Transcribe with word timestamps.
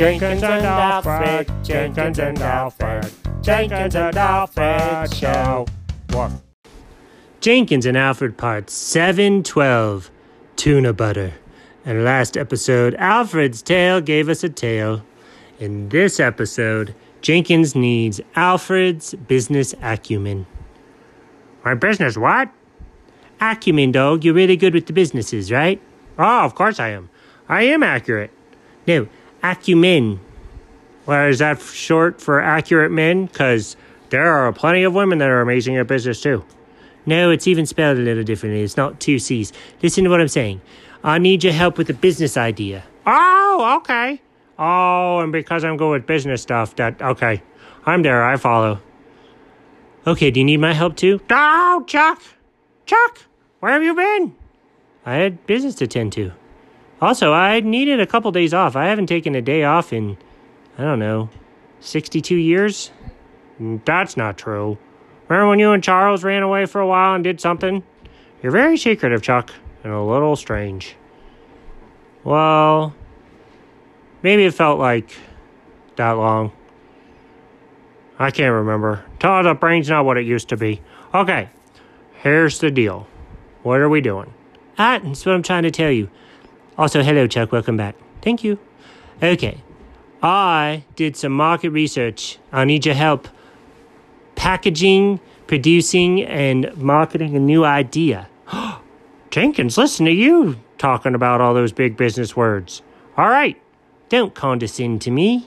Jenkins 0.00 0.42
and 0.42 0.64
Alfred, 0.64 1.52
Jenkins 1.62 2.18
and 2.18 2.38
Alfred, 2.38 3.12
Jenkins 3.42 3.94
and 3.94 4.16
Alfred 4.16 5.14
Show. 5.14 5.66
What? 6.12 6.32
Jenkins 7.42 7.84
and 7.84 7.98
Alfred 7.98 8.38
Part 8.38 8.70
712 8.70 10.10
Tuna 10.56 10.94
Butter. 10.94 11.34
And 11.84 12.02
last 12.02 12.38
episode, 12.38 12.94
Alfred's 12.94 13.60
tale 13.60 14.00
gave 14.00 14.30
us 14.30 14.42
a 14.42 14.48
tale. 14.48 15.04
In 15.58 15.90
this 15.90 16.18
episode, 16.18 16.94
Jenkins 17.20 17.74
needs 17.74 18.22
Alfred's 18.36 19.12
business 19.12 19.74
acumen. 19.82 20.46
My 21.62 21.74
business 21.74 22.16
what? 22.16 22.50
Acumen, 23.38 23.92
dog. 23.92 24.24
You're 24.24 24.32
really 24.32 24.56
good 24.56 24.72
with 24.72 24.86
the 24.86 24.94
businesses, 24.94 25.52
right? 25.52 25.78
Oh, 26.18 26.46
of 26.46 26.54
course 26.54 26.80
I 26.80 26.88
am. 26.88 27.10
I 27.50 27.64
am 27.64 27.82
accurate. 27.82 28.30
No, 28.86 29.06
acumen. 29.42 30.20
Well, 31.06 31.28
is 31.28 31.38
that 31.38 31.60
short 31.60 32.20
for 32.20 32.40
accurate 32.40 32.92
men? 32.92 33.26
Because 33.26 33.76
there 34.10 34.28
are 34.28 34.52
plenty 34.52 34.82
of 34.82 34.94
women 34.94 35.18
that 35.18 35.28
are 35.28 35.40
amazing 35.40 35.76
at 35.76 35.86
business 35.86 36.20
too. 36.20 36.44
No, 37.06 37.30
it's 37.30 37.46
even 37.46 37.66
spelled 37.66 37.98
a 37.98 38.02
little 38.02 38.22
differently. 38.22 38.62
It's 38.62 38.76
not 38.76 39.00
two 39.00 39.18
C's. 39.18 39.52
Listen 39.82 40.04
to 40.04 40.10
what 40.10 40.20
I'm 40.20 40.28
saying. 40.28 40.60
I 41.02 41.18
need 41.18 41.42
your 41.42 41.52
help 41.52 41.78
with 41.78 41.88
a 41.88 41.94
business 41.94 42.36
idea. 42.36 42.84
Oh, 43.06 43.78
okay. 43.78 44.20
Oh, 44.58 45.20
and 45.20 45.32
because 45.32 45.64
I'm 45.64 45.78
good 45.78 45.90
with 45.90 46.06
business 46.06 46.42
stuff, 46.42 46.76
that 46.76 47.00
okay. 47.00 47.42
I'm 47.86 48.02
there. 48.02 48.22
I 48.22 48.36
follow. 48.36 48.80
Okay, 50.06 50.30
do 50.30 50.40
you 50.40 50.44
need 50.44 50.58
my 50.58 50.72
help 50.72 50.96
too? 50.96 51.20
Oh, 51.30 51.84
Chuck, 51.86 52.22
Chuck, 52.86 53.18
where 53.60 53.72
have 53.72 53.82
you 53.82 53.94
been? 53.94 54.34
I 55.04 55.14
had 55.14 55.46
business 55.46 55.74
to 55.76 55.86
tend 55.86 56.12
to. 56.14 56.32
Also, 57.00 57.32
I 57.32 57.60
needed 57.60 58.00
a 58.00 58.06
couple 58.06 58.30
days 58.30 58.52
off. 58.52 58.76
I 58.76 58.86
haven't 58.86 59.06
taken 59.06 59.34
a 59.34 59.42
day 59.42 59.64
off 59.64 59.92
in, 59.92 60.18
I 60.76 60.82
don't 60.82 60.98
know, 60.98 61.30
62 61.80 62.36
years? 62.36 62.90
That's 63.58 64.16
not 64.16 64.36
true. 64.36 64.78
Remember 65.28 65.48
when 65.48 65.58
you 65.58 65.72
and 65.72 65.82
Charles 65.82 66.24
ran 66.24 66.42
away 66.42 66.66
for 66.66 66.80
a 66.80 66.86
while 66.86 67.14
and 67.14 67.24
did 67.24 67.40
something? 67.40 67.82
You're 68.42 68.52
very 68.52 68.76
secretive, 68.76 69.22
Chuck, 69.22 69.50
and 69.84 69.92
a 69.92 70.02
little 70.02 70.36
strange. 70.36 70.96
Well, 72.24 72.94
maybe 74.22 74.44
it 74.44 74.54
felt 74.54 74.78
like 74.78 75.16
that 75.96 76.12
long. 76.12 76.52
I 78.18 78.30
can't 78.30 78.52
remember. 78.52 79.04
Tell 79.18 79.42
the 79.42 79.54
brain's 79.54 79.88
not 79.88 80.04
what 80.04 80.18
it 80.18 80.26
used 80.26 80.50
to 80.50 80.56
be. 80.56 80.82
Okay, 81.14 81.48
here's 82.22 82.58
the 82.58 82.70
deal. 82.70 83.06
What 83.62 83.80
are 83.80 83.88
we 83.88 84.00
doing? 84.00 84.32
Ah, 84.78 85.00
that's 85.02 85.24
what 85.24 85.34
I'm 85.34 85.42
trying 85.42 85.62
to 85.62 85.70
tell 85.70 85.90
you. 85.90 86.10
Also, 86.78 87.02
hello, 87.02 87.26
Chuck. 87.26 87.52
Welcome 87.52 87.76
back. 87.76 87.94
Thank 88.22 88.44
you. 88.44 88.58
Okay. 89.22 89.62
I 90.22 90.84
did 90.96 91.16
some 91.16 91.32
market 91.32 91.70
research. 91.70 92.38
I 92.52 92.64
need 92.64 92.84
your 92.84 92.94
help 92.94 93.28
packaging, 94.34 95.20
producing, 95.46 96.22
and 96.22 96.74
marketing 96.76 97.36
a 97.36 97.40
new 97.40 97.64
idea. 97.64 98.28
Jenkins, 99.30 99.76
listen 99.76 100.06
to 100.06 100.12
you 100.12 100.56
talking 100.78 101.14
about 101.14 101.40
all 101.40 101.54
those 101.54 101.72
big 101.72 101.96
business 101.96 102.34
words. 102.34 102.82
All 103.16 103.28
right. 103.28 103.60
Don't 104.08 104.34
condescend 104.34 105.02
to 105.02 105.10
me. 105.10 105.46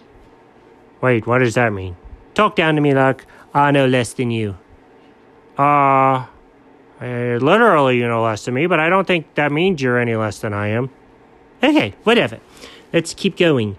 Wait, 1.02 1.27
what 1.27 1.39
does 1.39 1.55
that 1.55 1.73
mean? 1.73 1.97
Talk 2.33 2.55
down 2.55 2.75
to 2.75 2.81
me 2.81 2.93
like 2.93 3.25
I 3.53 3.71
know 3.71 3.87
less 3.87 4.13
than 4.13 4.31
you. 4.31 4.58
Uh, 5.58 6.25
uh, 7.02 7.37
literally, 7.41 7.97
you 7.97 8.08
know 8.08 8.23
less 8.23 8.45
than 8.45 8.53
me, 8.53 8.67
but 8.67 8.80
I 8.80 8.89
don't 8.89 9.05
think 9.05 9.35
that 9.35 9.52
means 9.52 9.81
you're 9.81 9.99
any 9.99 10.15
less 10.15 10.39
than 10.39 10.53
I 10.53 10.69
am. 10.69 10.89
Okay, 11.64 11.95
whatever. 12.03 12.39
Let's 12.92 13.14
keep 13.14 13.38
going. 13.38 13.78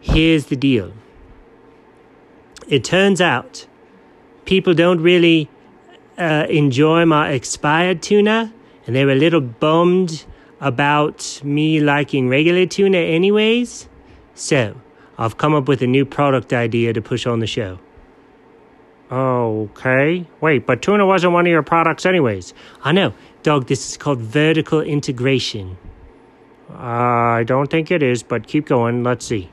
Here's 0.00 0.46
the 0.46 0.56
deal. 0.56 0.92
It 2.68 2.84
turns 2.84 3.20
out 3.20 3.66
people 4.44 4.74
don't 4.74 5.00
really 5.00 5.48
uh, 6.18 6.46
enjoy 6.50 7.06
my 7.06 7.30
expired 7.30 8.02
tuna, 8.02 8.52
and 8.86 8.94
they 8.94 9.04
were 9.04 9.12
a 9.12 9.16
little 9.16 9.40
bummed 9.40 10.24
about 10.60 11.40
me 11.42 11.80
liking 11.80 12.28
regular 12.28 12.66
tuna, 12.66 12.98
anyways. 12.98 13.88
So, 14.34 14.76
I've 15.18 15.38
come 15.38 15.54
up 15.54 15.68
with 15.68 15.82
a 15.82 15.86
new 15.86 16.04
product 16.04 16.52
idea 16.52 16.92
to 16.92 17.00
push 17.00 17.26
on 17.26 17.40
the 17.40 17.46
show. 17.46 17.78
Okay. 19.10 20.26
Wait, 20.40 20.66
but 20.66 20.82
tuna 20.82 21.06
wasn't 21.06 21.32
one 21.32 21.46
of 21.46 21.50
your 21.50 21.62
products, 21.62 22.06
anyways. 22.06 22.54
I 22.82 22.92
know. 22.92 23.12
Dog, 23.42 23.66
this 23.66 23.90
is 23.90 23.96
called 23.96 24.20
vertical 24.20 24.80
integration. 24.80 25.76
Uh, 26.72 27.38
I 27.38 27.44
don't 27.44 27.70
think 27.70 27.90
it 27.90 28.02
is, 28.02 28.22
but 28.22 28.46
keep 28.46 28.66
going. 28.66 29.02
Let's 29.02 29.26
see. 29.26 29.50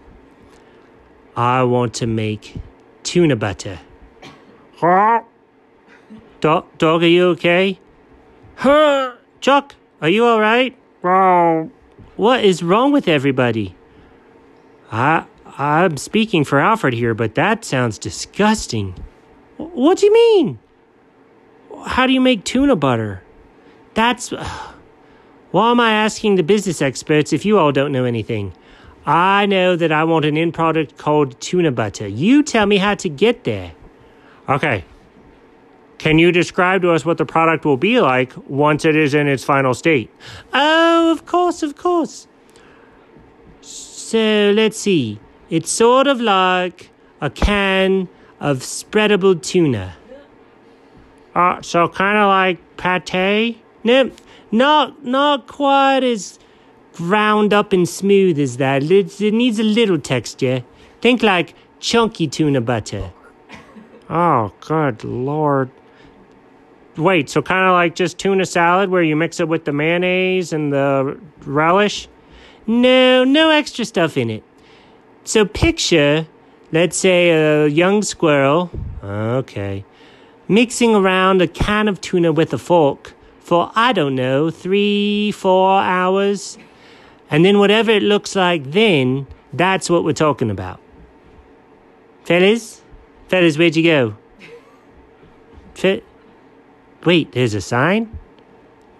I 1.36 1.64
want 1.64 1.94
to 1.96 2.08
make 2.08 2.56
tuna 3.04 3.36
butter. 3.36 3.80
Huh? 4.80 5.24
Dog, 6.40 6.78
dog, 6.78 7.04
are 7.04 7.08
you 7.08 7.28
okay? 7.32 7.82
Huh? 8.56 9.12
Chuck, 9.42 9.76
are 10.02 10.08
you 10.08 10.24
all 10.24 10.40
right? 10.40 10.74
What 12.16 12.46
is 12.46 12.64
wrong 12.64 12.94
with 12.94 13.10
everybody? 13.10 13.76
I, 14.90 15.26
I'm 15.58 15.98
speaking 15.98 16.46
for 16.46 16.60
Alfred 16.60 16.94
here, 16.94 17.14
but 17.14 17.36
that 17.36 17.66
sounds 17.66 18.00
disgusting. 18.00 18.96
What 19.58 19.98
do 19.98 20.06
you 20.06 20.14
mean? 20.14 20.60
How 21.86 22.08
do 22.08 22.14
you 22.14 22.22
make 22.22 22.46
tuna 22.46 22.78
butter? 22.78 23.22
That's. 23.94 24.34
Why 25.52 25.72
am 25.72 25.80
I 25.80 25.92
asking 25.92 26.36
the 26.36 26.44
business 26.44 26.82
experts 26.82 27.34
if 27.34 27.44
you 27.44 27.58
all 27.58 27.72
don't 27.72 27.92
know 27.92 28.06
anything? 28.06 28.54
I 29.06 29.48
know 29.48 29.76
that 29.76 29.92
I 29.92 30.04
want 30.04 30.26
an 30.26 30.38
end 30.38 30.54
product 30.54 30.98
called 30.98 31.40
tuna 31.42 31.72
butter. 31.72 32.08
You 32.08 32.44
tell 32.44 32.68
me 32.68 32.78
how 32.78 32.94
to 32.96 33.10
get 33.10 33.46
there. 33.46 33.72
Okay. 34.48 34.86
Can 35.98 36.20
you 36.20 36.32
describe 36.32 36.84
to 36.84 36.92
us 36.92 37.04
what 37.04 37.18
the 37.18 37.26
product 37.26 37.66
will 37.66 37.78
be 37.78 38.00
like 38.00 38.32
once 38.48 38.86
it 38.86 38.96
is 38.96 39.14
in 39.14 39.28
its 39.28 39.44
final 39.44 39.74
state? 39.74 40.12
Oh, 40.54 41.12
of 41.12 41.26
course, 41.26 41.64
of 41.64 41.76
course. 41.76 42.28
So 43.62 44.54
let's 44.56 44.80
see. 44.80 45.20
It's 45.50 45.72
sort 45.72 46.08
of 46.08 46.22
like 46.22 46.92
a 47.22 47.30
can 47.30 48.08
of 48.40 48.60
spreadable 48.60 49.42
tuna. 49.42 49.96
Uh, 51.36 51.62
so 51.62 51.88
kind 51.88 52.18
of 52.18 52.28
like 52.28 52.78
pate? 52.78 53.58
No, 53.84 54.12
not 54.52 55.06
not 55.06 55.48
quite 55.48 56.04
as 56.04 56.40
ground 56.94 57.54
up 57.54 57.72
and 57.72 57.88
smooth 57.88 58.38
as 58.40 58.58
that. 58.58 58.84
It, 58.92 59.22
it 59.22 59.34
needs 59.34 59.60
a 59.60 59.64
little 59.64 60.00
texture. 60.00 60.64
Think 61.02 61.24
like 61.24 61.56
chunky 61.80 62.28
tuna 62.28 62.62
butter. 62.62 63.12
Oh, 64.10 64.52
good 64.60 65.04
lord. 65.04 65.70
Wait, 66.98 67.30
so 67.30 67.42
kind 67.42 67.66
of 67.66 67.74
like 67.74 67.96
just 67.96 68.18
tuna 68.18 68.46
salad 68.46 68.90
where 68.90 69.04
you 69.04 69.16
mix 69.16 69.40
it 69.40 69.48
with 69.48 69.64
the 69.64 69.72
mayonnaise 69.72 70.52
and 70.52 70.74
the 70.74 71.18
relish? 71.46 72.10
No, 72.68 73.24
no 73.24 73.50
extra 73.50 73.86
stuff 73.86 74.18
in 74.18 74.30
it. 74.30 74.44
So 75.24 75.46
picture, 75.46 76.28
let's 76.72 76.98
say, 76.98 77.30
a 77.30 77.68
young 77.68 78.02
squirrel, 78.02 78.70
okay, 79.04 79.86
mixing 80.48 80.96
around 80.96 81.42
a 81.42 81.48
can 81.48 81.88
of 81.88 82.02
tuna 82.02 82.34
with 82.34 82.52
a 82.52 82.58
fork 82.58 83.14
for, 83.50 83.72
I 83.74 83.94
don't 83.94 84.14
know, 84.14 84.52
three, 84.52 85.32
four 85.32 85.82
hours. 85.82 86.60
And 87.32 87.44
then 87.44 87.58
whatever 87.58 87.90
it 87.90 88.04
looks 88.04 88.36
like 88.36 88.74
then, 88.74 89.26
that's 89.52 89.90
what 89.90 90.04
we're 90.04 90.14
talking 90.14 90.52
about. 90.52 90.80
Fellas? 92.26 92.84
Fellas, 93.28 93.58
where'd 93.58 93.76
you 93.76 93.82
go? 93.82 94.18
Fe- 95.74 96.04
Wait, 97.04 97.32
there's 97.32 97.56
a 97.56 97.62
sign? 97.62 98.20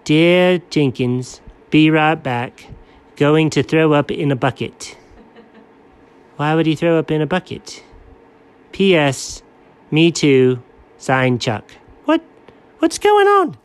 Dear 0.02 0.58
Jenkins, 0.68 1.40
be 1.70 1.88
right 1.88 2.20
back. 2.20 2.66
Going 3.14 3.50
to 3.50 3.62
throw 3.62 3.92
up 3.92 4.10
in 4.10 4.32
a 4.32 4.36
bucket. 4.36 4.96
Why 6.34 6.56
would 6.56 6.66
he 6.66 6.74
throw 6.74 6.98
up 6.98 7.12
in 7.12 7.20
a 7.20 7.26
bucket? 7.26 7.84
P.S. 8.72 9.44
Me 9.92 10.10
too. 10.10 10.60
Signed 10.98 11.40
Chuck. 11.40 11.70
What? 12.04 12.20
What's 12.80 12.98
going 12.98 13.28
on? 13.28 13.59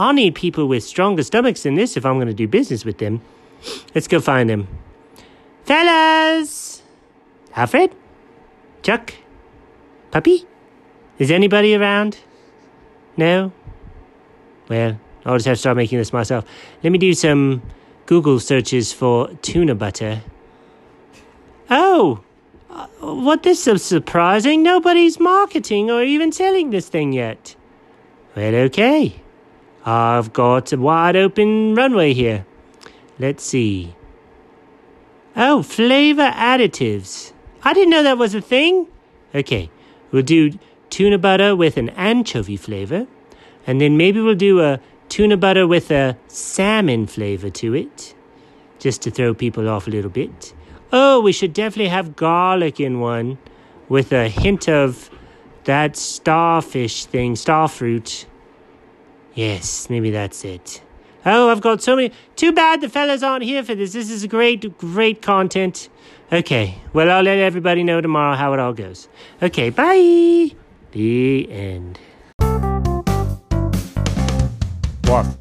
I'll 0.00 0.14
need 0.14 0.34
people 0.34 0.66
with 0.66 0.82
stronger 0.82 1.22
stomachs 1.22 1.64
than 1.64 1.74
this 1.74 1.94
if 1.94 2.06
I'm 2.06 2.14
going 2.14 2.26
to 2.26 2.32
do 2.32 2.48
business 2.48 2.86
with 2.86 2.96
them. 2.96 3.20
Let's 3.94 4.08
go 4.08 4.18
find 4.18 4.48
them. 4.48 4.66
Fellas! 5.64 6.82
Alfred? 7.54 7.94
Chuck? 8.82 9.12
Puppy? 10.10 10.46
Is 11.18 11.30
anybody 11.30 11.74
around? 11.74 12.16
No? 13.18 13.52
Well, 14.70 14.98
I'll 15.26 15.36
just 15.36 15.44
have 15.44 15.58
to 15.58 15.60
start 15.60 15.76
making 15.76 15.98
this 15.98 16.14
myself. 16.14 16.46
Let 16.82 16.92
me 16.92 16.98
do 16.98 17.12
some 17.12 17.60
Google 18.06 18.40
searches 18.40 18.94
for 18.94 19.28
tuna 19.42 19.74
butter. 19.74 20.22
Oh! 21.68 22.24
Uh, 22.70 22.86
what 23.00 23.42
this 23.42 23.66
is 23.66 23.84
surprising. 23.84 24.62
Nobody's 24.62 25.20
marketing 25.20 25.90
or 25.90 26.02
even 26.02 26.32
selling 26.32 26.70
this 26.70 26.88
thing 26.88 27.12
yet. 27.12 27.54
Well, 28.34 28.54
okay. 28.54 29.20
I've 29.84 30.32
got 30.32 30.72
a 30.72 30.76
wide 30.76 31.16
open 31.16 31.74
runway 31.74 32.12
here. 32.12 32.44
Let's 33.18 33.44
see. 33.44 33.94
Oh, 35.36 35.62
flavor 35.62 36.30
additives. 36.30 37.32
I 37.62 37.72
didn't 37.72 37.90
know 37.90 38.02
that 38.02 38.18
was 38.18 38.34
a 38.34 38.40
thing. 38.40 38.88
Okay, 39.34 39.70
we'll 40.10 40.22
do 40.22 40.58
tuna 40.90 41.18
butter 41.18 41.54
with 41.54 41.76
an 41.76 41.90
anchovy 41.90 42.56
flavor, 42.56 43.06
and 43.66 43.80
then 43.80 43.96
maybe 43.96 44.20
we'll 44.20 44.34
do 44.34 44.60
a 44.60 44.80
tuna 45.08 45.36
butter 45.36 45.66
with 45.66 45.90
a 45.90 46.16
salmon 46.26 47.06
flavor 47.06 47.50
to 47.50 47.74
it, 47.74 48.14
just 48.78 49.02
to 49.02 49.10
throw 49.10 49.34
people 49.34 49.68
off 49.68 49.86
a 49.86 49.90
little 49.90 50.10
bit. 50.10 50.54
Oh, 50.92 51.20
we 51.20 51.32
should 51.32 51.52
definitely 51.52 51.88
have 51.88 52.16
garlic 52.16 52.80
in 52.80 53.00
one 53.00 53.38
with 53.88 54.12
a 54.12 54.28
hint 54.28 54.68
of 54.68 55.10
that 55.64 55.96
starfish 55.96 57.04
thing, 57.04 57.34
starfruit. 57.34 58.26
Yes, 59.34 59.88
maybe 59.88 60.10
that's 60.10 60.44
it. 60.44 60.82
Oh, 61.24 61.50
I've 61.50 61.60
got 61.60 61.82
so 61.82 61.96
many. 61.96 62.12
Too 62.36 62.52
bad 62.52 62.80
the 62.80 62.88
fellas 62.88 63.22
aren't 63.22 63.44
here 63.44 63.62
for 63.62 63.74
this. 63.74 63.92
This 63.92 64.10
is 64.10 64.26
great, 64.26 64.78
great 64.78 65.20
content. 65.22 65.88
Okay, 66.32 66.76
well, 66.92 67.10
I'll 67.10 67.22
let 67.22 67.38
everybody 67.38 67.82
know 67.82 68.00
tomorrow 68.00 68.36
how 68.36 68.52
it 68.54 68.60
all 68.60 68.72
goes. 68.72 69.08
Okay, 69.42 69.70
bye. 69.70 70.54
The 70.92 71.50
end. 71.50 71.98
What? 75.04 75.39